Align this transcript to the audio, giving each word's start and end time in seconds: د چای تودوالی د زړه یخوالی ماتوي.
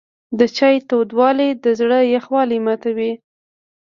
د 0.39 0.41
چای 0.57 0.77
تودوالی 0.89 1.49
د 1.63 1.65
زړه 1.79 1.99
یخوالی 2.15 2.59
ماتوي. 2.65 3.11